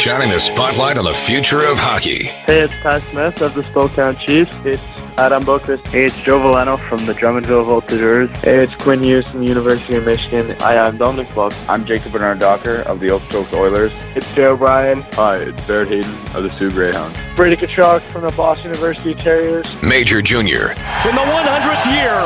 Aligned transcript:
shining 0.00 0.30
the 0.30 0.40
spotlight 0.40 0.96
on 0.96 1.04
the 1.04 1.12
future 1.12 1.62
of 1.62 1.78
hockey. 1.78 2.24
Hey, 2.24 2.60
it's 2.60 2.72
Ty 2.80 3.00
Smith 3.10 3.42
of 3.42 3.52
the 3.52 3.62
Spokane 3.64 4.16
Chiefs. 4.16 4.50
It's 4.64 4.82
Adam 5.18 5.44
Boqvist. 5.44 5.86
Hey, 5.88 6.06
it's 6.06 6.16
Joe 6.22 6.38
Veleno 6.38 6.78
from 6.88 7.04
the 7.04 7.12
Drummondville 7.12 7.66
Voltigeurs. 7.66 8.34
Hey, 8.38 8.64
it's 8.64 8.74
Quinn 8.82 9.02
Hughes 9.02 9.26
from 9.26 9.40
the 9.40 9.46
University 9.46 9.96
of 9.96 10.06
Michigan. 10.06 10.56
Hi, 10.60 10.78
I'm 10.78 10.96
Dominic 10.96 11.28
Flood. 11.28 11.54
I'm 11.68 11.84
Jacob 11.84 12.12
Bernard 12.12 12.38
Docker 12.38 12.76
of 12.88 13.00
the 13.00 13.08
Okotoks 13.08 13.52
Oilers. 13.52 13.92
It's 14.16 14.34
Joe 14.34 14.54
O'Brien. 14.54 15.02
Hi, 15.20 15.36
it's 15.36 15.66
Barrett 15.66 15.88
Hayton 15.88 16.10
of 16.34 16.44
the 16.44 16.50
Soo 16.56 16.70
Greyhounds. 16.70 17.14
Brady 17.36 17.56
Tkachuk 17.56 18.00
from 18.00 18.22
the 18.22 18.32
Boston 18.32 18.72
University 18.72 19.12
Terriers. 19.12 19.66
Major 19.82 20.22
Junior. 20.22 20.70
In 21.04 21.12
the 21.12 21.28
100th 21.28 21.84
year 21.92 22.16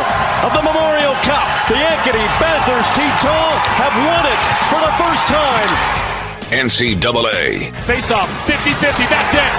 of 0.47 0.55
the 0.55 0.63
Memorial 0.63 1.15
Cup, 1.27 1.43
the 1.67 1.75
Ankeny 1.75 2.23
Panthers 2.39 2.87
T-Tall 2.95 3.51
have 3.83 3.95
won 4.07 4.27
it 4.31 4.39
for 4.71 4.79
the 4.79 4.79
first 4.79 4.83
time. 4.83 4.84
NCAA. 6.55 7.75
Face 7.83 8.13
off, 8.13 8.31
50-50, 8.47 9.11
that's 9.11 9.35
it. 9.35 9.57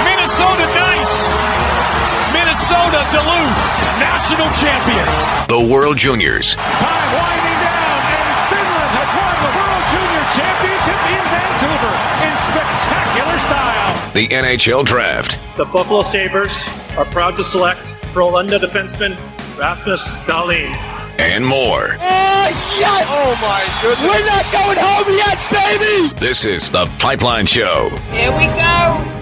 Minnesota 0.00 0.64
nice. 0.72 1.28
Minnesota 2.32 3.04
Duluth, 3.12 3.60
national 4.00 4.48
champions. 4.56 5.12
The 5.52 5.60
World 5.60 5.98
Juniors. 5.98 6.56
Time 6.56 7.10
winding 7.12 7.60
down, 7.60 8.00
and 8.16 8.32
Finland 8.48 8.92
has 8.96 9.10
won 9.12 9.36
the 9.44 9.52
World 9.60 9.84
Junior 9.92 10.24
Championship 10.40 11.00
in 11.04 11.22
Vancouver 11.36 11.94
in 12.24 12.32
spectacular 12.48 13.38
style. 13.44 14.12
The 14.14 14.26
NHL 14.28 14.86
Draft. 14.86 15.36
The 15.58 15.66
Buffalo 15.66 16.00
Sabres 16.00 16.64
are 16.96 17.04
proud 17.04 17.36
to 17.36 17.44
select 17.44 17.82
Frölunda 18.08 18.58
defenseman 18.58 19.20
Rasmus 19.58 20.08
Dahlin 20.24 20.99
and 21.20 21.46
more. 21.46 21.98
Oh, 22.00 22.48
yes! 22.78 23.06
Oh, 23.10 23.36
my 23.42 23.68
goodness. 23.82 24.00
We're 24.00 24.26
not 24.26 24.50
going 24.50 24.78
home 24.80 25.14
yet, 25.14 25.38
baby! 25.52 26.08
This 26.18 26.46
is 26.46 26.70
The 26.70 26.90
Pipeline 26.98 27.44
Show. 27.44 27.90
Here 28.10 28.34
we 28.34 28.46
go. 28.56 29.16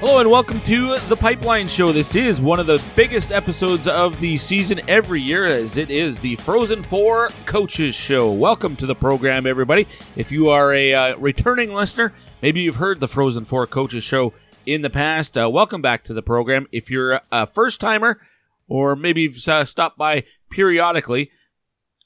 Hello 0.00 0.18
and 0.18 0.28
welcome 0.28 0.60
to 0.62 0.98
The 1.08 1.14
Pipeline 1.14 1.68
Show. 1.68 1.92
This 1.92 2.16
is 2.16 2.40
one 2.40 2.58
of 2.58 2.66
the 2.66 2.82
biggest 2.96 3.30
episodes 3.30 3.86
of 3.86 4.18
the 4.18 4.36
season 4.38 4.80
every 4.88 5.20
year, 5.20 5.46
as 5.46 5.76
it 5.76 5.88
is 5.88 6.18
the 6.18 6.34
Frozen 6.36 6.82
Four 6.82 7.28
Coaches 7.46 7.94
Show. 7.94 8.32
Welcome 8.32 8.74
to 8.74 8.86
the 8.86 8.96
program, 8.96 9.46
everybody. 9.46 9.86
If 10.16 10.32
you 10.32 10.50
are 10.50 10.74
a 10.74 10.92
uh, 10.92 11.16
returning 11.18 11.72
listener, 11.72 12.12
maybe 12.42 12.62
you've 12.62 12.74
heard 12.74 12.98
the 12.98 13.06
Frozen 13.06 13.44
Four 13.44 13.68
Coaches 13.68 14.02
Show 14.02 14.34
in 14.66 14.82
the 14.82 14.90
past, 14.90 15.38
uh, 15.38 15.48
welcome 15.48 15.82
back 15.82 16.02
to 16.04 16.14
the 16.14 16.22
program. 16.22 16.66
If 16.72 16.90
you're 16.90 17.20
a 17.30 17.46
first 17.46 17.80
timer, 17.80 18.20
or 18.72 18.96
maybe 18.96 19.30
uh, 19.46 19.66
stopped 19.66 19.98
by 19.98 20.24
periodically, 20.50 21.30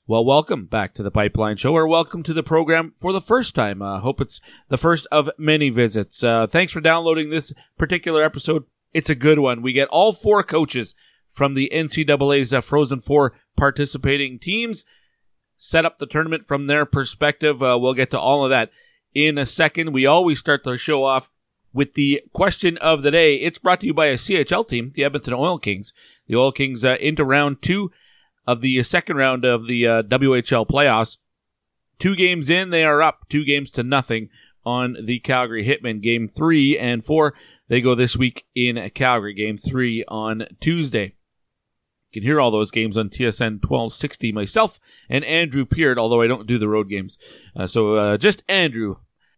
well, 0.08 0.24
welcome 0.24 0.66
back 0.66 0.94
to 0.94 1.02
the 1.04 1.12
Pipeline 1.12 1.56
Show, 1.56 1.72
or 1.74 1.86
welcome 1.86 2.24
to 2.24 2.34
the 2.34 2.42
program 2.42 2.92
for 2.98 3.12
the 3.12 3.20
first 3.20 3.54
time. 3.54 3.82
I 3.82 3.98
uh, 3.98 4.00
hope 4.00 4.20
it's 4.20 4.40
the 4.68 4.76
first 4.76 5.06
of 5.12 5.30
many 5.38 5.70
visits. 5.70 6.24
Uh, 6.24 6.48
thanks 6.48 6.72
for 6.72 6.80
downloading 6.80 7.30
this 7.30 7.52
particular 7.78 8.24
episode. 8.24 8.64
It's 8.92 9.08
a 9.08 9.14
good 9.14 9.38
one. 9.38 9.62
We 9.62 9.72
get 9.72 9.86
all 9.88 10.12
four 10.12 10.42
coaches 10.42 10.92
from 11.30 11.54
the 11.54 11.70
NCAA's 11.72 12.52
uh, 12.52 12.60
Frozen 12.60 13.02
Four 13.02 13.34
participating 13.56 14.40
teams, 14.40 14.84
set 15.56 15.84
up 15.84 16.00
the 16.00 16.06
tournament 16.06 16.48
from 16.48 16.66
their 16.66 16.84
perspective. 16.84 17.62
Uh, 17.62 17.78
we'll 17.80 17.94
get 17.94 18.10
to 18.10 18.18
all 18.18 18.42
of 18.42 18.50
that 18.50 18.70
in 19.14 19.38
a 19.38 19.46
second. 19.46 19.92
We 19.92 20.04
always 20.04 20.40
start 20.40 20.64
the 20.64 20.76
show 20.76 21.04
off 21.04 21.30
with 21.76 21.92
the 21.92 22.22
question 22.32 22.78
of 22.78 23.02
the 23.02 23.10
day. 23.10 23.36
It's 23.36 23.58
brought 23.58 23.80
to 23.80 23.86
you 23.86 23.94
by 23.94 24.06
a 24.06 24.14
CHL 24.14 24.66
team, 24.66 24.92
the 24.94 25.04
Edmonton 25.04 25.34
Oil 25.34 25.58
Kings. 25.58 25.92
The 26.26 26.36
Oil 26.36 26.52
Kings 26.52 26.84
uh, 26.84 26.96
into 27.00 27.24
round 27.24 27.62
two 27.62 27.90
of 28.46 28.60
the 28.60 28.82
second 28.82 29.16
round 29.16 29.44
of 29.44 29.66
the 29.66 29.86
uh, 29.86 30.02
WHL 30.02 30.66
playoffs. 30.66 31.16
Two 31.98 32.14
games 32.14 32.50
in, 32.50 32.70
they 32.70 32.84
are 32.84 33.02
up 33.02 33.28
two 33.28 33.44
games 33.44 33.70
to 33.72 33.82
nothing 33.82 34.28
on 34.64 34.96
the 35.04 35.18
Calgary 35.20 35.64
Hitmen. 35.64 36.02
Game 36.02 36.28
three 36.28 36.78
and 36.78 37.04
four, 37.04 37.34
they 37.68 37.80
go 37.80 37.94
this 37.94 38.16
week 38.16 38.44
in 38.54 38.90
Calgary. 38.94 39.34
Game 39.34 39.56
three 39.56 40.04
on 40.08 40.46
Tuesday. 40.60 41.14
You 42.10 42.20
can 42.20 42.28
hear 42.28 42.40
all 42.40 42.50
those 42.50 42.70
games 42.70 42.96
on 42.96 43.08
TSN 43.08 43.62
1260 43.62 44.32
myself 44.32 44.80
and 45.08 45.24
Andrew 45.24 45.64
Peard, 45.64 45.98
although 45.98 46.22
I 46.22 46.26
don't 46.26 46.46
do 46.46 46.58
the 46.58 46.68
road 46.68 46.88
games. 46.88 47.18
Uh, 47.54 47.66
so 47.66 47.94
uh, 47.94 48.16
just 48.16 48.42
Andrew 48.48 48.96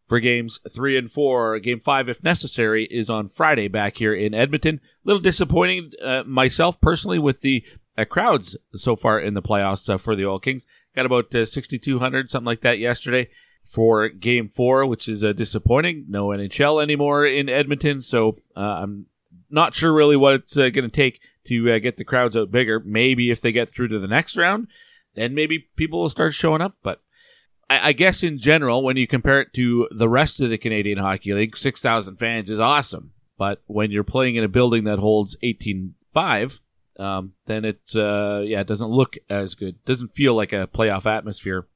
for 0.09 0.21
games 0.21 0.59
three 0.71 0.97
and 0.97 1.13
four. 1.13 1.59
Game 1.59 1.81
five, 1.85 2.09
if 2.09 2.23
necessary, 2.23 2.87
is 2.91 3.11
on 3.11 3.29
Friday 3.29 3.69
back 3.69 3.99
here 3.99 4.15
in 4.15 4.35
Edmonton. 4.35 4.77
A 4.77 4.81
little 5.05 5.21
disappointing 5.21 5.93
uh, 6.03 6.23
myself 6.27 6.81
personally 6.81 7.19
with 7.19 7.43
the 7.43 7.65
uh, 7.97 8.05
crowds 8.05 8.57
so 8.75 8.97
far 8.97 9.21
in 9.21 9.35
the 9.35 9.43
playoffs 9.43 9.89
uh, 9.89 9.99
for 9.99 10.17
the 10.17 10.25
Oil 10.25 10.39
Kings. 10.39 10.67
Got 10.97 11.07
about 11.07 11.35
uh, 11.35 11.45
6,200, 11.45 12.31
something 12.31 12.47
like 12.47 12.63
that 12.63 12.79
yesterday 12.79 13.29
for 13.65 14.09
game 14.09 14.49
four, 14.49 14.87
which 14.87 15.09
is 15.09 15.23
uh, 15.23 15.33
disappointing. 15.33 16.07
No 16.09 16.29
NHL 16.29 16.83
anymore 16.83 17.27
in 17.27 17.49
Edmonton, 17.49 18.01
so 18.01 18.39
uh, 18.57 18.61
I'm 18.61 19.07
not 19.51 19.75
sure 19.75 19.93
really 19.93 20.17
what 20.17 20.35
it's 20.35 20.57
going 20.57 20.73
to 20.75 20.89
take 20.89 21.21
to 21.45 21.79
get 21.81 21.97
the 21.97 22.05
crowds 22.05 22.37
out 22.37 22.51
bigger. 22.51 22.81
Maybe 22.81 23.31
if 23.31 23.41
they 23.41 23.53
get 23.53 23.69
through 23.69 23.89
to 23.89 23.99
the 23.99 24.09
next 24.09 24.37
round, 24.37 24.69
then 25.15 25.35
maybe 25.35 25.69
people 25.77 26.01
will 26.01 26.09
start 26.09 26.35
showing 26.35 26.61
up, 26.63 26.77
but 26.83 27.01
I, 27.71 27.93
guess 27.93 28.23
in 28.23 28.39
general, 28.39 28.83
when 28.83 28.97
you 28.97 29.07
compare 29.07 29.41
it 29.41 29.53
to 29.55 29.89
the 29.91 30.09
rest 30.09 30.41
of 30.41 30.49
the 30.49 30.59
Canadian 30.59 30.99
Hockey 30.99 31.35
League, 31.35 31.57
6,000 31.57 32.17
fans 32.17 32.49
is 32.49 32.61
awesome. 32.61 33.13
But 33.37 33.63
when 33.67 33.91
you're 33.91 34.05
playing 34.05 34.37
in 34.37 34.45
a 34.45 34.49
building 34.49 34.85
that 34.85 34.99
holds 34.99 35.37
18.5, 35.45 36.61
um, 36.99 37.35
then 37.47 37.65
it's, 37.65 37.95
uh, 37.95 38.43
yeah, 38.45 38.61
it 38.61 38.67
doesn't 38.67 38.89
look 38.89 39.17
as 39.29 39.55
good. 39.55 39.85
doesn't 39.85 40.15
feel 40.15 40.35
like 40.35 40.53
a 40.53 40.67
playoff 40.67 41.07
atmosphere, 41.07 41.69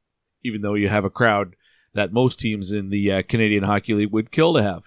even 0.43 0.63
though 0.63 0.75
you 0.75 0.89
have 0.89 1.05
a 1.05 1.11
crowd 1.11 1.55
that 1.95 2.13
most 2.13 2.41
teams 2.41 2.73
in 2.73 2.89
the 2.91 3.13
uh, 3.13 3.23
Canadian 3.23 3.65
Hockey 3.65 3.95
League 3.95 4.13
would 4.13 4.33
kill 4.33 4.55
to 4.55 4.63
have. 4.63 4.85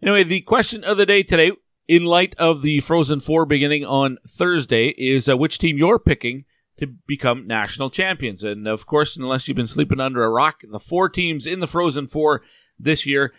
Anyway, 0.00 0.22
the 0.22 0.40
question 0.42 0.84
of 0.84 0.96
the 0.96 1.06
day 1.06 1.22
today, 1.22 1.52
in 1.88 2.04
light 2.04 2.34
of 2.38 2.62
the 2.62 2.80
Frozen 2.80 3.20
Four 3.20 3.44
beginning 3.46 3.84
on 3.84 4.18
Thursday, 4.26 4.88
is 4.96 5.28
uh, 5.28 5.36
which 5.36 5.58
team 5.58 5.76
you're 5.76 5.98
picking 5.98 6.44
to 6.78 6.86
become 7.06 7.46
national 7.46 7.90
champions. 7.90 8.42
And 8.42 8.66
of 8.66 8.86
course, 8.86 9.16
unless 9.16 9.46
you've 9.46 9.56
been 9.56 9.66
sleeping 9.66 10.00
under 10.00 10.24
a 10.24 10.30
rock, 10.30 10.62
the 10.68 10.80
four 10.80 11.08
teams 11.08 11.46
in 11.46 11.60
the 11.60 11.66
Frozen 11.66 12.08
Four 12.08 12.42
this 12.78 13.06
year 13.06 13.32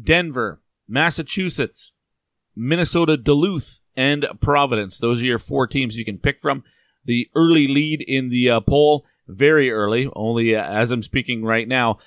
Denver, 0.00 0.60
Massachusetts, 0.88 1.92
Minnesota 2.54 3.16
Duluth, 3.16 3.80
and 3.96 4.26
Providence. 4.40 4.98
Those 4.98 5.20
are 5.20 5.26
your 5.26 5.38
four 5.38 5.66
teams 5.66 5.96
you 5.96 6.04
can 6.04 6.18
pick 6.18 6.40
from. 6.40 6.64
The 7.04 7.28
early 7.34 7.66
lead 7.66 8.02
in 8.02 8.28
the 8.28 8.50
uh, 8.50 8.60
poll, 8.60 9.04
very 9.26 9.70
early, 9.70 10.08
only 10.14 10.54
uh, 10.54 10.62
as 10.62 10.90
I'm 10.90 11.02
speaking 11.02 11.44
right 11.44 11.66
now. 11.66 11.98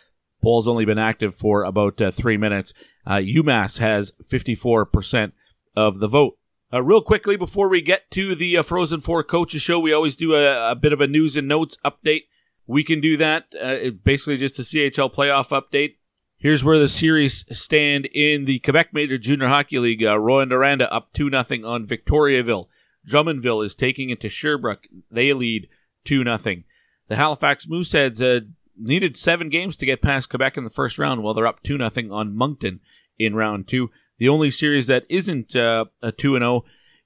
Poll's 0.41 0.67
only 0.67 0.85
been 0.85 0.99
active 0.99 1.35
for 1.35 1.63
about 1.63 1.99
uh, 1.99 2.11
three 2.11 2.37
minutes. 2.37 2.73
Uh, 3.05 3.15
UMass 3.15 3.79
has 3.79 4.13
54% 4.29 5.31
of 5.75 5.99
the 5.99 6.07
vote. 6.07 6.37
Uh, 6.73 6.81
real 6.81 7.01
quickly, 7.01 7.35
before 7.35 7.69
we 7.69 7.81
get 7.81 8.09
to 8.11 8.35
the 8.35 8.57
uh, 8.57 8.63
Frozen 8.63 9.01
Four 9.01 9.23
Coaches 9.23 9.61
Show, 9.61 9.79
we 9.79 9.93
always 9.93 10.15
do 10.15 10.35
a, 10.35 10.71
a, 10.71 10.75
bit 10.75 10.93
of 10.93 11.01
a 11.01 11.07
news 11.07 11.35
and 11.35 11.47
notes 11.47 11.77
update. 11.85 12.23
We 12.65 12.83
can 12.83 12.99
do 13.01 13.17
that. 13.17 13.45
Uh, 13.59 13.91
basically, 14.03 14.37
just 14.37 14.57
a 14.59 14.63
CHL 14.63 15.13
playoff 15.13 15.49
update. 15.49 15.95
Here's 16.37 16.63
where 16.63 16.79
the 16.79 16.89
series 16.89 17.45
stand 17.51 18.07
in 18.07 18.45
the 18.45 18.59
Quebec 18.59 18.93
Major 18.93 19.17
Junior 19.17 19.47
Hockey 19.47 19.79
League. 19.79 20.03
Uh, 20.03 20.17
Rouyn-Noranda 20.17 20.87
up 20.91 21.13
2 21.13 21.29
0 21.29 21.43
on 21.67 21.87
Victoriaville. 21.87 22.67
Drummondville 23.07 23.63
is 23.63 23.75
taking 23.75 24.09
it 24.09 24.19
to 24.21 24.29
Sherbrooke. 24.29 24.87
They 25.11 25.33
lead 25.33 25.69
2 26.05 26.23
0. 26.23 26.63
The 27.07 27.15
Halifax 27.15 27.67
Mooseheads 27.67 28.21
uh, 28.21 28.45
needed 28.77 29.17
seven 29.17 29.49
games 29.49 29.77
to 29.77 29.85
get 29.85 30.01
past 30.01 30.29
Quebec 30.29 30.57
in 30.57 30.63
the 30.63 30.69
first 30.69 30.97
round, 30.97 31.21
while 31.21 31.35
they're 31.35 31.47
up 31.47 31.61
2 31.63 31.77
0 31.77 32.13
on 32.13 32.35
Moncton 32.35 32.79
in 33.17 33.35
round 33.35 33.67
two. 33.67 33.91
The 34.17 34.29
only 34.29 34.51
series 34.51 34.87
that 34.87 35.05
isn't 35.09 35.55
uh, 35.55 35.85
a 36.01 36.11
2 36.11 36.37
0 36.37 36.63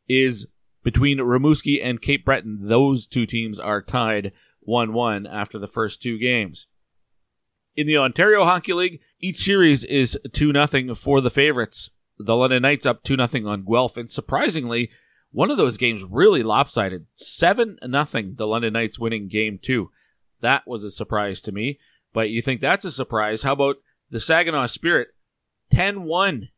is 0.08 0.46
between 0.84 1.18
Rimouski 1.18 1.84
and 1.84 2.02
Cape 2.02 2.26
Breton. 2.26 2.68
Those 2.68 3.08
two 3.08 3.26
teams 3.26 3.60
are 3.60 3.82
tied 3.82 4.32
1 4.62 4.94
1 4.94 5.28
after 5.28 5.58
the 5.58 5.68
first 5.68 6.02
two 6.02 6.18
games. 6.18 6.68
In 7.76 7.88
the 7.88 7.98
Ontario 7.98 8.44
Hockey 8.44 8.74
League, 8.74 9.00
each 9.20 9.44
series 9.44 9.84
is 9.84 10.18
2 10.34 10.54
0 10.54 10.96
for 10.96 11.22
the 11.22 11.30
favorites. 11.30 11.90
The 12.18 12.36
London 12.36 12.62
Knights 12.62 12.86
up 12.86 13.04
2 13.04 13.16
0 13.16 13.48
on 13.48 13.66
Guelph, 13.66 13.98
and 13.98 14.10
surprisingly, 14.10 14.92
one 15.32 15.52
of 15.52 15.58
those 15.58 15.78
games 15.78 16.04
really 16.04 16.44
lopsided. 16.44 17.06
7 17.16 17.78
0 17.82 18.34
the 18.36 18.46
London 18.46 18.74
Knights 18.74 19.00
winning 19.00 19.28
game 19.28 19.60
2. 19.62 19.90
That 20.42 20.68
was 20.68 20.84
a 20.84 20.92
surprise 20.92 21.42
to 21.42 21.52
me, 21.52 21.80
but 22.14 22.30
you 22.30 22.42
think 22.42 22.62
that's 22.62 22.86
a 22.86 22.92
surprise. 22.92 23.42
How 23.42 23.54
about 23.54 23.78
the 24.10 24.20
Saginaw 24.20 24.68
Spirit 24.68 25.10
10 25.72 26.04
1 26.04 26.50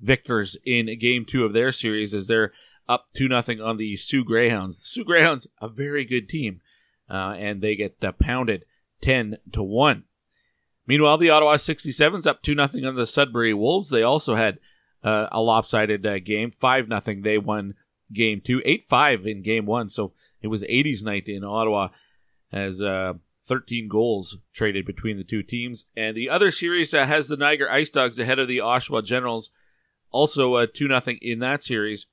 victors 0.00 0.56
in 0.64 0.98
game 0.98 1.24
two 1.24 1.44
of 1.44 1.52
their 1.52 1.72
series 1.72 2.14
as 2.14 2.26
they're 2.28 2.52
up 2.88 3.06
2 3.16 3.28
nothing 3.28 3.60
on 3.60 3.76
the 3.76 3.96
Soo 3.96 4.24
Greyhounds. 4.24 4.78
The 4.78 4.84
Soo 4.84 5.04
Greyhounds, 5.04 5.46
a 5.60 5.68
very 5.68 6.04
good 6.04 6.28
team, 6.28 6.60
uh, 7.10 7.34
and 7.38 7.60
they 7.60 7.74
get 7.74 7.96
uh, 8.02 8.12
pounded 8.12 8.64
10 9.02 9.38
to 9.52 9.62
1. 9.62 10.04
Meanwhile, 10.86 11.18
the 11.18 11.30
Ottawa 11.30 11.56
67s 11.56 12.26
up 12.26 12.42
2 12.42 12.54
nothing 12.54 12.84
on 12.84 12.94
the 12.94 13.06
Sudbury 13.06 13.52
Wolves. 13.52 13.90
They 13.90 14.02
also 14.02 14.36
had 14.36 14.58
uh, 15.02 15.26
a 15.32 15.40
lopsided 15.40 16.06
uh, 16.06 16.18
game, 16.20 16.52
5 16.52 16.88
nothing. 16.88 17.22
They 17.22 17.38
won 17.38 17.74
game 18.12 18.40
two, 18.44 18.62
8 18.64 18.84
5 18.88 19.26
in 19.26 19.42
game 19.42 19.66
one. 19.66 19.88
So 19.88 20.12
it 20.42 20.48
was 20.48 20.62
80s 20.62 21.04
night 21.04 21.24
in 21.26 21.44
Ottawa 21.44 21.88
as 22.52 22.82
uh, 22.82 23.14
13 23.46 23.88
goals 23.88 24.38
traded 24.52 24.86
between 24.86 25.16
the 25.16 25.24
two 25.24 25.42
teams. 25.42 25.86
And 25.96 26.16
the 26.16 26.30
other 26.30 26.50
series 26.50 26.94
uh, 26.94 27.06
has 27.06 27.28
the 27.28 27.36
Niagara 27.36 27.74
Ice 27.74 27.90
Dogs 27.90 28.18
ahead 28.18 28.38
of 28.38 28.48
the 28.48 28.58
Oshawa 28.58 29.04
Generals, 29.04 29.50
also 30.16 30.54
uh, 30.54 30.66
2 30.72 30.88
0 30.88 31.02
in 31.20 31.40
that 31.40 31.62
series. 31.62 32.06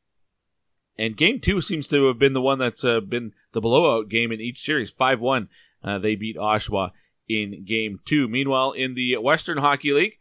And 0.97 1.17
game 1.17 1.39
two 1.39 1.61
seems 1.61 1.87
to 1.87 2.05
have 2.05 2.19
been 2.19 2.33
the 2.33 2.41
one 2.41 2.59
that's 2.59 2.83
uh, 2.83 2.99
been 2.99 3.31
the 3.53 3.61
blowout 3.61 4.09
game 4.09 4.31
in 4.31 4.41
each 4.41 4.63
series. 4.63 4.91
5 4.91 5.19
1. 5.19 5.49
Uh, 5.83 5.97
they 5.97 6.15
beat 6.15 6.37
Oshawa 6.37 6.91
in 7.27 7.65
game 7.65 7.99
two. 8.05 8.27
Meanwhile, 8.27 8.73
in 8.73 8.93
the 8.93 9.17
Western 9.17 9.57
Hockey 9.57 9.91
League, 9.91 10.17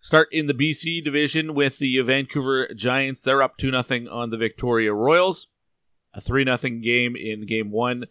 start 0.00 0.28
in 0.32 0.46
the 0.46 0.54
BC 0.54 1.04
division 1.04 1.54
with 1.54 1.78
the 1.78 2.00
Vancouver 2.00 2.68
Giants. 2.74 3.20
They're 3.20 3.42
up 3.42 3.58
2 3.58 3.70
0 3.70 3.84
on 4.10 4.30
the 4.30 4.38
Victoria 4.38 4.94
Royals. 4.94 5.48
A 6.14 6.20
3 6.20 6.44
0 6.44 6.56
game 6.80 7.16
in 7.16 7.46
game 7.46 7.70
one. 7.70 8.06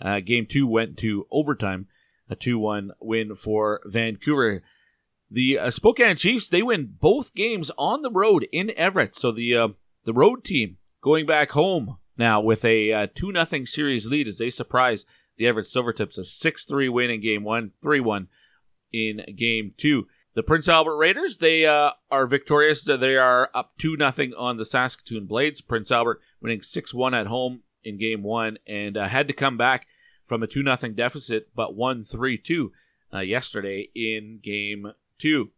Uh, 0.00 0.20
game 0.20 0.46
two 0.46 0.66
went 0.66 0.96
to 0.98 1.26
overtime. 1.30 1.86
A 2.28 2.34
2 2.34 2.58
1 2.58 2.92
win 3.00 3.36
for 3.36 3.80
Vancouver. 3.84 4.62
The 5.32 5.58
uh, 5.58 5.70
Spokane 5.70 6.16
Chiefs, 6.16 6.50
they 6.50 6.62
win 6.62 6.94
both 7.00 7.34
games 7.34 7.70
on 7.78 8.02
the 8.02 8.10
road 8.10 8.46
in 8.52 8.70
Everett. 8.76 9.14
So 9.14 9.32
the 9.32 9.56
uh, 9.56 9.68
the 10.04 10.12
road 10.12 10.44
team 10.44 10.76
going 11.02 11.24
back 11.24 11.52
home 11.52 11.96
now 12.18 12.42
with 12.42 12.66
a 12.66 12.92
uh, 12.92 13.06
2 13.14 13.32
0 13.32 13.64
series 13.64 14.06
lead 14.06 14.28
as 14.28 14.36
they 14.36 14.50
surprise 14.50 15.06
the 15.38 15.46
Everett 15.46 15.66
Silvertips. 15.66 16.18
A 16.18 16.24
6 16.24 16.64
3 16.64 16.88
win 16.90 17.10
in 17.10 17.22
game 17.22 17.44
one, 17.44 17.70
3 17.80 18.00
1 18.00 18.28
in 18.92 19.22
game 19.34 19.72
two. 19.78 20.06
The 20.34 20.42
Prince 20.42 20.68
Albert 20.68 20.96
Raiders, 20.96 21.38
they 21.38 21.64
uh, 21.64 21.92
are 22.10 22.26
victorious. 22.26 22.84
They 22.84 23.16
are 23.16 23.48
up 23.54 23.72
2 23.78 23.96
0 23.96 24.12
on 24.36 24.58
the 24.58 24.66
Saskatoon 24.66 25.26
Blades. 25.26 25.62
Prince 25.62 25.90
Albert 25.90 26.20
winning 26.42 26.60
6 26.60 26.92
1 26.92 27.14
at 27.14 27.26
home 27.28 27.62
in 27.82 27.98
game 27.98 28.22
one 28.22 28.58
and 28.66 28.98
uh, 28.98 29.08
had 29.08 29.28
to 29.28 29.34
come 29.34 29.56
back 29.56 29.86
from 30.26 30.42
a 30.42 30.46
2 30.46 30.62
0 30.62 30.76
deficit, 30.94 31.48
but 31.54 31.74
won 31.74 32.04
3 32.04 32.36
2 32.36 32.70
uh, 33.14 33.20
yesterday 33.20 33.88
in 33.94 34.38
game 34.42 34.92
two. 35.22 35.50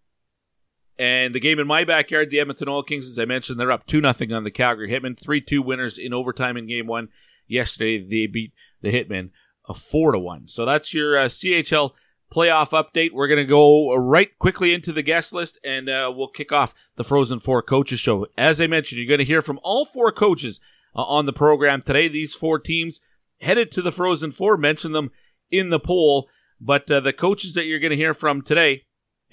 And 0.96 1.34
the 1.34 1.40
game 1.40 1.58
in 1.58 1.66
my 1.66 1.82
backyard, 1.82 2.30
the 2.30 2.38
Edmonton 2.38 2.68
Oil 2.68 2.84
Kings, 2.84 3.08
as 3.08 3.18
I 3.18 3.24
mentioned, 3.24 3.58
they're 3.58 3.72
up 3.72 3.86
2 3.86 4.00
0 4.00 4.36
on 4.36 4.44
the 4.44 4.50
Calgary 4.50 4.88
Hitmen. 4.88 5.18
3 5.18 5.40
2 5.40 5.60
winners 5.60 5.98
in 5.98 6.12
overtime 6.12 6.56
in 6.56 6.68
game 6.68 6.86
one. 6.86 7.08
Yesterday, 7.48 7.98
they 7.98 8.26
beat 8.26 8.52
the 8.80 8.92
Hitmen 8.92 9.30
a 9.68 9.74
4 9.74 10.12
to 10.12 10.18
1. 10.18 10.48
So 10.48 10.64
that's 10.64 10.94
your 10.94 11.18
uh, 11.18 11.24
CHL 11.26 11.90
playoff 12.32 12.70
update. 12.70 13.12
We're 13.12 13.26
going 13.28 13.38
to 13.38 13.44
go 13.44 13.94
right 13.96 14.38
quickly 14.38 14.72
into 14.72 14.92
the 14.92 15.02
guest 15.02 15.32
list 15.32 15.58
and 15.64 15.88
uh, 15.88 16.12
we'll 16.14 16.28
kick 16.28 16.52
off 16.52 16.74
the 16.96 17.04
Frozen 17.04 17.40
Four 17.40 17.62
Coaches 17.62 18.00
Show. 18.00 18.26
As 18.38 18.60
I 18.60 18.66
mentioned, 18.66 18.98
you're 18.98 19.08
going 19.08 19.18
to 19.18 19.24
hear 19.24 19.42
from 19.42 19.60
all 19.62 19.84
four 19.84 20.12
coaches 20.12 20.60
uh, 20.94 21.02
on 21.02 21.26
the 21.26 21.32
program 21.32 21.82
today. 21.82 22.08
These 22.08 22.34
four 22.34 22.58
teams 22.58 23.00
headed 23.40 23.72
to 23.72 23.82
the 23.82 23.92
Frozen 23.92 24.32
Four, 24.32 24.56
mention 24.56 24.92
them 24.92 25.10
in 25.50 25.70
the 25.70 25.80
poll. 25.80 26.28
But 26.60 26.90
uh, 26.90 27.00
the 27.00 27.12
coaches 27.12 27.54
that 27.54 27.66
you're 27.66 27.80
going 27.80 27.90
to 27.90 27.96
hear 27.96 28.14
from 28.14 28.42
today 28.42 28.84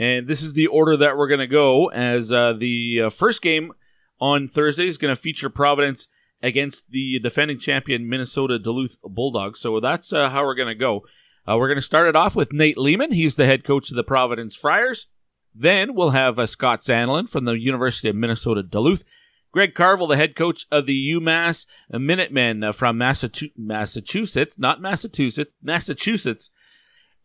and 0.01 0.27
this 0.27 0.42
is 0.42 0.53
the 0.53 0.65
order 0.65 0.98
that 0.98 1.15
we're 1.15 1.27
going 1.27 1.42
to 1.42 1.45
go 1.48 1.92
as 1.92 2.31
uh, 2.31 2.53
the 2.53 3.03
uh, 3.03 3.09
first 3.12 3.39
game 3.39 3.71
on 4.19 4.48
Thursday 4.48 4.88
is 4.88 4.98
going 4.98 5.15
to 5.15 5.21
feature 5.21 5.48
Providence 5.48 6.07
against 6.42 6.89
the 6.89 7.19
defending 7.19 7.59
champion 7.59 8.09
Minnesota 8.09 8.57
Duluth 8.57 8.98
Bulldogs. 9.03 9.59
So 9.59 9.80
that's 9.80 10.12
uh, 10.12 10.31
how 10.31 10.44
we're 10.44 10.56
going 10.56 10.69
to 10.69 10.75
go. 10.75 11.01
Uh, 11.48 11.56
we're 11.56 11.68
going 11.68 11.77
to 11.77 11.83
start 11.83 12.09
it 12.09 12.15
off 12.15 12.36
with 12.36 12.51
Nate 12.51 12.80
Leaman. 12.80 13.12
He's 13.12 13.36
the 13.36 13.45
head 13.45 13.63
coach 13.63 13.92
of 13.92 13.95
the 13.95 14.03
Providence 14.03 14.56
Friars. 14.56 15.06
Then 15.53 15.94
we'll 15.94 16.09
have 16.09 16.39
uh, 16.39 16.47
Scott 16.47 16.81
Sandelin 16.81 17.30
from 17.30 17.45
the 17.45 17.59
University 17.59 18.09
of 18.09 18.15
Minnesota 18.15 18.63
Duluth. 18.63 19.04
Greg 19.51 19.75
Carvel, 19.75 20.07
the 20.07 20.18
head 20.18 20.36
coach 20.36 20.65
of 20.71 20.88
the 20.88 21.12
UMass 21.12 21.68
Minutemen 21.92 22.63
uh, 22.63 22.71
from 22.71 22.97
Massachusetts, 22.97 24.57
not 24.57 24.81
Massachusetts, 24.81 25.54
Massachusetts. 25.62 26.50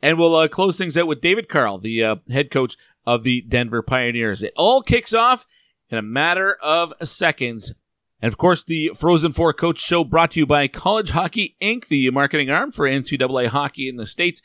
And 0.03 0.19
we'll 0.19 0.35
uh, 0.35 0.49
close 0.49 0.77
things 0.77 0.97
out 0.97 1.07
with 1.07 1.21
David 1.21 1.49
Carle, 1.49 1.79
the 1.79 2.05
uh, 2.05 2.17
head 2.31 2.51
coach 2.51 2.77
of 3.07 3.23
the 3.23 3.41
Denver 3.43 3.83
Pioneers. 3.83 4.43
It 4.43 4.53
all 4.57 4.83
kicks 4.83 5.15
off 5.15 5.47
in 5.89 5.99
a 5.99 6.03
matter 6.03 6.57
of 6.63 6.93
seconds. 7.03 7.73
And 8.21 8.33
of 8.33 8.39
course, 8.39 8.65
the 8.65 8.93
Frozen 8.97 9.33
Four 9.33 9.53
Coach 9.53 9.79
Show 9.79 10.05
brought 10.05 10.33
to 10.33 10.41
you 10.41 10.47
by 10.47 10.69
College 10.69 11.11
Hockey 11.11 11.57
Inc., 11.63 11.89
the 11.89 12.11
marketing 12.11 12.51
arm 12.51 12.73
for 12.73 12.87
NCAA 12.87 13.49
hockey 13.49 13.89
in 13.89 13.97
the 13.97 14.07
States. 14.07 14.43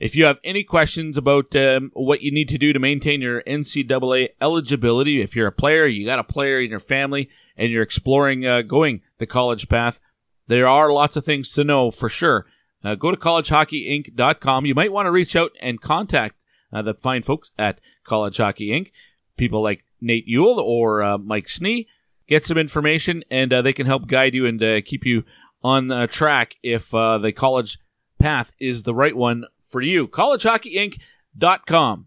If 0.00 0.16
you 0.16 0.24
have 0.24 0.38
any 0.42 0.64
questions 0.64 1.16
about 1.16 1.54
um, 1.54 1.90
what 1.94 2.20
you 2.20 2.32
need 2.32 2.48
to 2.48 2.58
do 2.58 2.72
to 2.72 2.78
maintain 2.78 3.20
your 3.20 3.42
NCAA 3.42 4.30
eligibility, 4.40 5.20
if 5.20 5.36
you're 5.36 5.46
a 5.46 5.52
player, 5.52 5.86
you 5.86 6.04
got 6.04 6.18
a 6.18 6.24
player 6.24 6.60
in 6.60 6.70
your 6.70 6.80
family, 6.80 7.28
and 7.56 7.70
you're 7.70 7.82
exploring 7.82 8.44
uh, 8.44 8.62
going 8.62 9.02
the 9.18 9.26
college 9.26 9.68
path, 9.68 10.00
there 10.48 10.66
are 10.66 10.92
lots 10.92 11.16
of 11.16 11.24
things 11.24 11.52
to 11.52 11.64
know 11.64 11.90
for 11.90 12.08
sure. 12.08 12.46
Uh, 12.84 12.94
go 12.94 13.10
to 13.10 13.16
collegehockeyinc.com. 13.16 14.66
You 14.66 14.74
might 14.74 14.92
want 14.92 15.06
to 15.06 15.10
reach 15.10 15.34
out 15.34 15.52
and 15.60 15.80
contact 15.80 16.36
uh, 16.72 16.82
the 16.82 16.94
fine 16.94 17.22
folks 17.22 17.50
at 17.58 17.80
College 18.04 18.36
Hockey 18.36 18.68
Inc. 18.68 18.90
People 19.36 19.62
like 19.62 19.84
Nate 20.00 20.26
Ewell 20.26 20.60
or 20.60 21.02
uh, 21.02 21.18
Mike 21.18 21.46
Snee. 21.46 21.86
Get 22.28 22.46
some 22.46 22.56
information, 22.58 23.22
and 23.30 23.52
uh, 23.52 23.62
they 23.62 23.72
can 23.72 23.86
help 23.86 24.06
guide 24.06 24.34
you 24.34 24.46
and 24.46 24.62
uh, 24.62 24.80
keep 24.82 25.04
you 25.04 25.24
on 25.62 26.08
track 26.08 26.54
if 26.62 26.94
uh, 26.94 27.18
the 27.18 27.32
college 27.32 27.78
path 28.18 28.52
is 28.58 28.82
the 28.82 28.94
right 28.94 29.16
one 29.16 29.44
for 29.68 29.82
you. 29.82 30.06
CollegeHockeyInc.com. 30.08 32.06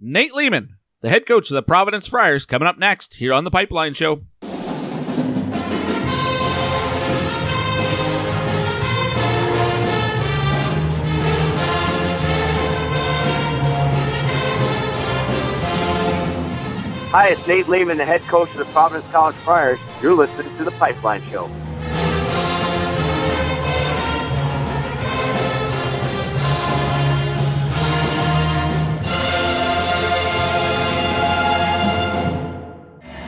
Nate 0.00 0.34
Leaman, 0.34 0.76
the 1.00 1.08
head 1.08 1.26
coach 1.26 1.50
of 1.50 1.54
the 1.54 1.62
Providence 1.62 2.06
Friars, 2.06 2.46
coming 2.46 2.68
up 2.68 2.78
next 2.78 3.14
here 3.14 3.32
on 3.32 3.42
the 3.44 3.50
Pipeline 3.50 3.94
Show. 3.94 4.22
Hi, 17.20 17.30
it's 17.30 17.48
Nate 17.48 17.66
Leaman, 17.66 17.98
the 17.98 18.04
head 18.04 18.22
coach 18.22 18.48
of 18.52 18.58
the 18.58 18.64
Providence 18.66 19.04
College 19.10 19.34
Friars. 19.34 19.80
You're 20.00 20.14
listening 20.14 20.56
to 20.56 20.62
The 20.62 20.70
Pipeline 20.70 21.20
Show. 21.22 21.48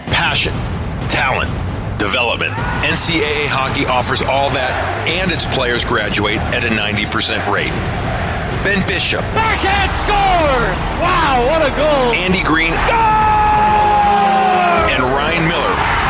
Passion, 0.07 0.53
talent, 1.09 1.51
development. 1.99 2.53
NCAA 2.53 3.49
hockey 3.49 3.87
offers 3.87 4.23
all 4.23 4.51
that, 4.51 4.71
and 5.09 5.33
its 5.33 5.49
players 5.49 5.85
graduate 5.85 6.39
at 6.55 6.63
a 6.63 6.69
90% 6.69 7.53
rate. 7.53 7.75
Ben 8.63 8.87
Bishop. 8.87 9.23
Backhand 9.35 9.91
scores! 10.07 10.77
Wow, 11.03 11.45
what 11.49 11.67
a 11.67 11.75
goal! 11.75 12.15
Andy 12.15 12.45
Greene. 12.45 12.71
And 12.71 12.79
Ryan 12.81 13.11
Miller 13.11 13.20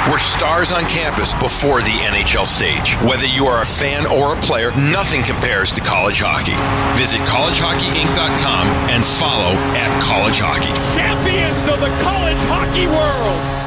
were 0.09 0.19
stars 0.19 0.73
on 0.73 0.85
campus 0.85 1.35
before 1.35 1.83
the 1.83 1.91
NHL 1.91 2.47
stage. 2.47 2.95
Whether 3.03 3.27
you 3.27 3.47
are 3.47 3.63
a 3.63 3.67
fan 3.67 4.07
or 4.07 4.37
a 4.37 4.41
player, 4.41 4.71
nothing 4.73 5.23
compares 5.23 5.73
to 5.73 5.81
college 5.81 6.21
hockey. 6.25 6.57
Visit 6.99 7.21
collegehockeyinc.com 7.29 8.67
and 8.89 9.05
follow 9.05 9.53
at 9.77 9.91
college 10.03 10.39
hockey. 10.41 10.73
Champions 10.97 11.69
of 11.69 11.81
the 11.81 11.93
college 12.03 12.39
hockey 12.49 12.87
world! 12.87 13.60